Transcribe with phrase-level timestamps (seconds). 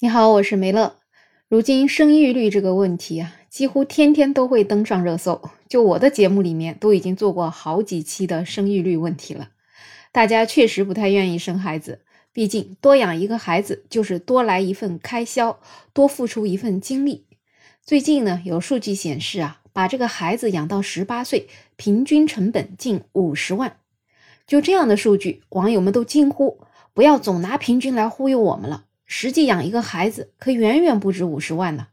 [0.00, 0.96] 你好，我是梅乐。
[1.48, 5.40] 如今生育率这个问题啊，几乎天天都会登上热搜。
[5.68, 9.50] 就我的节目里面，都已经做过好几期的生育率问题了。
[10.10, 12.00] 大家确实不太愿意生孩子，
[12.32, 15.60] 毕竟多养一个孩子就是多来一份开销，
[15.92, 17.26] 多付出一份精力。
[17.80, 23.76] 最近呢，有数据显示啊，把这个孩子养到十八岁，平均成本近五十万。
[24.44, 26.58] 就这样的数据，网友们都惊呼：
[26.92, 28.86] 不要总拿平均来忽悠我们了。
[29.06, 31.88] 实际养一个孩子可远远不止五十万呢，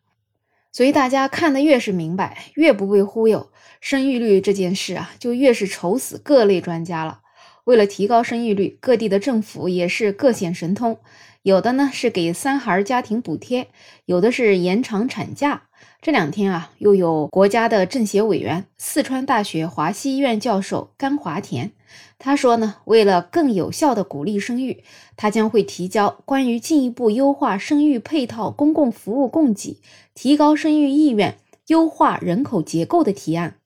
[0.72, 7.22] 所以大家看得越是明白，越不被忽悠，生育率这件事啊，就越是愁死各类专家了。
[7.66, 11.00] 为了提高生育率，各地的政府也是各显神通，
[11.44, 13.68] 有的呢是给三孩家庭补贴，
[14.06, 15.68] 有的是延长产假。
[16.02, 21.72] 这两天啊，又有国家的政协委员、四川大学华西医院教授甘华田，
[22.18, 24.84] 他说呢，为了更有效的鼓励生育，
[25.16, 29.80] 他将会提交关于进一步优化生育配套公共服务供给、
[30.16, 31.38] 提高生育意愿、
[31.68, 33.58] 优化人口结构的提案。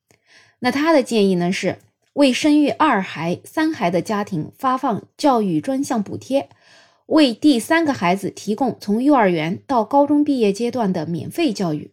[0.59, 1.77] 那他的建议呢，是
[2.13, 6.49] 为生育二孩、三孩的家庭发放教育专项补贴，
[7.05, 11.91] 为第三个孩子提供从幼儿园到高中毕业阶段的免费教育。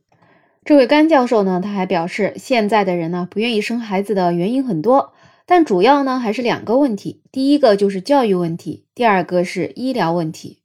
[0.65, 5.13] 这位甘教授呢，他还表示，现在的人呢不愿意生孩子的原因很多，
[5.45, 10.61] 但主要呢还是两个问题，第一个就是教育问题，第二个是医疗问题。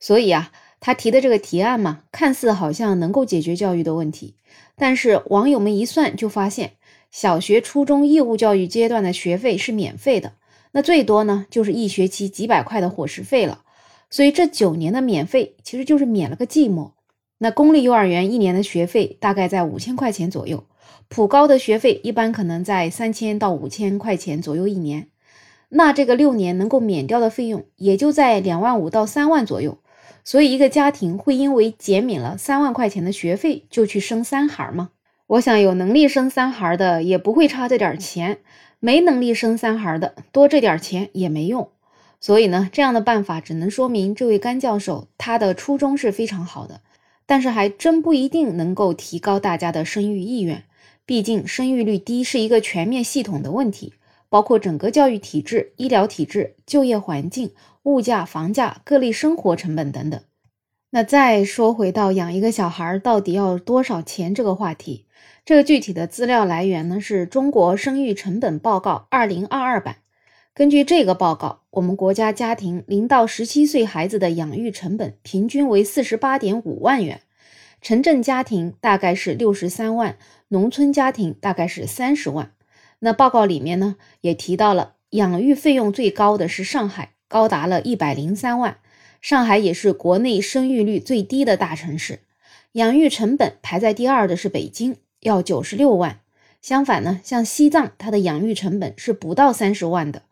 [0.00, 4.34] 所以啊，他提的这个提案嘛，看似好像能够解决教育的问题，
[4.74, 6.72] 但是网友们一算就发现，
[7.12, 10.32] 小学、初中义务教育阶段的学费是免费的，
[10.72, 13.62] 那最多呢就是一学期几百块的伙食费了，
[14.10, 16.90] 所以这九年的免费其实就是免了个寂寞。
[17.42, 20.64] 那公立幼儿园一年的学费大概在五千块钱左右，
[21.08, 25.08] 普高的学费一般可能在三千到五千块钱左右一年。
[25.70, 29.78] 那这个六年能够免掉的费用也就在两万五到三万左右。
[30.22, 34.90] 所以一个家庭会因为减免了三万块钱的学费就去生三孩吗？
[35.28, 38.40] 我想有能力生三孩的也不会差这点钱，
[38.80, 41.70] 没能力生三孩的多这点钱也没用。
[42.20, 46.82] 所以呢，这样的办法只能说明这位甘教授他的初衷是非常好的。
[47.30, 50.64] 但是还真不一定能够提高大家的生育意愿，
[51.06, 53.94] 毕竟生育率低是一个全面系统的问题，
[54.28, 57.52] 包括整个教育体制、医疗体制、就业环境、
[57.84, 60.20] 物价、房价、各类生活成本等等。
[60.90, 65.06] 那再说回到养一个小孩到底要多少钱这个话题，
[65.44, 69.98] 这个具体的资料来源呢是中国生育成本报告二零二二版。
[70.52, 77.20] 根据这个报告，我们国家家庭零到十七岁孩子的养育成本平均为四十八点五万元，
[77.80, 80.16] 城镇家庭大概是六十三万，
[80.48, 82.50] 农村家庭大概是三十万。
[82.98, 88.78] 那报告里面呢，也提到了养育费用最高的是上海，高达了一百零三万。
[89.20, 92.20] 上海也是国内生育率最低的大城市，
[92.72, 96.20] 养育成本排在第二的是北京，要九十六万。
[96.60, 100.22] 相反呢，像西藏，它的养育成本是不到三十万的。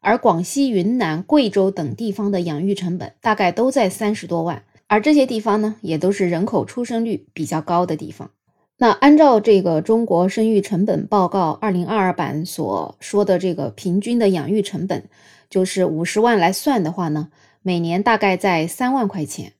[0.00, 8.30] 而广西、云南、贵州等地方的养育成本大概都在三十多万，而这些地方呢，也都是人口出生率比较高的地方。
[8.78, 15.04] 那按照这个中国生育成本报告二零二二版所说的这个平均的养育成本，
[15.48, 17.28] 就是五十万来算的话呢，
[17.62, 19.54] 每年大概在三万块钱。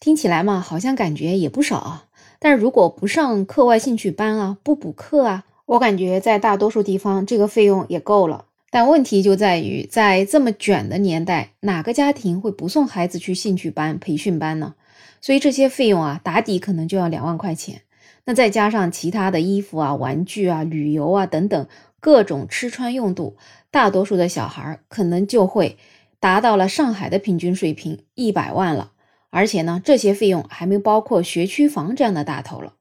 [0.00, 2.06] 听起来嘛，好像感觉也不少啊。
[2.38, 8.46] 但如果不上课外兴趣班啊，不补课啊，我感觉在大多数地方这个费用也够了。
[8.74, 14.76] 但问题就在于，在这么卷的年代，哪个家庭会不送孩子去兴趣班、培训班呢？
[15.20, 17.82] 所以这些费用啊，打底可能就要两万块钱。
[18.24, 21.68] 那再加上其他的衣服啊、玩具啊、旅游啊等等
[22.00, 23.36] 各种吃穿用度，
[23.70, 25.76] 大多数的小孩可能就会
[26.18, 28.92] 达到了上海的平均水平一百万了。
[29.28, 32.72] 而且呢，这些费用还没包括学区房这样的大头了。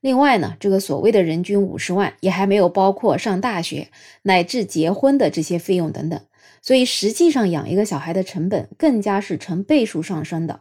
[0.00, 3.88] 另外呢，这个所谓的人均五十万也还没有包括上大学
[4.22, 6.20] 乃至结婚的这些费用等等，
[6.62, 10.60] 所以实际上养一个小孩的成本更加是成倍数上升的。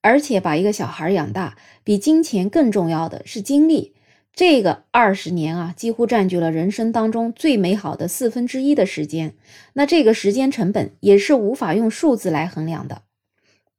[0.00, 3.94] 而且把一个小孩养大，比金钱更重要的是精力。
[4.34, 9.34] 这个二十年啊，几乎占据了人生当中最美好的四分之一的时间。
[9.74, 13.02] 那这个时间成本也是无法用数字来衡量的。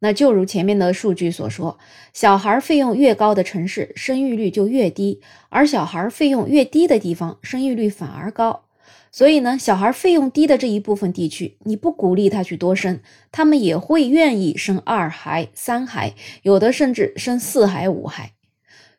[0.03, 1.79] 那就如前面的数据所说，
[2.11, 8.65] 小孩费用越高的城市，生育率就越低；而小孩费用越低的地方，生育率反而高。
[9.13, 12.99] 所以呢，小孩费用低的这一部分地区，你不鼓励他去多生，
[13.31, 18.33] 他们也会愿意生二孩、三孩，有的甚至生四孩、五孩。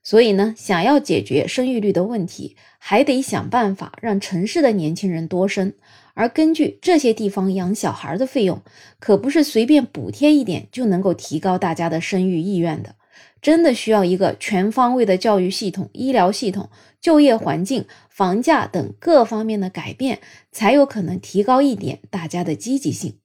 [0.02, 5.74] 所以呢，想要解决生育率的问题，还得想办法让城市的年轻人多生，
[6.14, 8.62] 而根据这些地方养小孩的费用，
[8.99, 12.94] 可不是随便补贴一点就能够提高大家的生育意愿的。
[13.43, 20.20] 真的需要一个全方位的教育系统、医疗系统、就业环境、房价等各方面的改变，
[20.50, 23.19] 才有可能提高一点大家的积极性。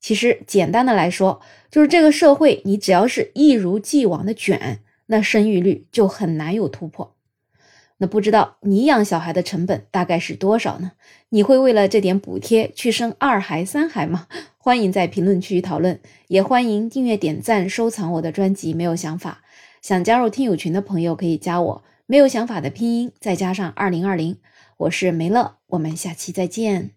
[0.00, 7.15] 其实简单的来说，就是这个社会，你只要是一如既往的卷，那生育率就很难有突破。
[7.98, 10.92] 那不知道你养小孩的成本大概是多少呢？
[11.30, 14.26] 你会为了这点补贴去生二孩、三孩吗？
[14.58, 18.74] 欢迎在评论区讨论，也欢迎订阅、点赞、收藏我的专辑。
[18.74, 19.42] 没有想法。
[19.80, 24.36] 想加入听友群的朋友可以加我，没有想法的拼音再加上二零二零，
[24.78, 26.95] 我是梅乐，我们下期再见。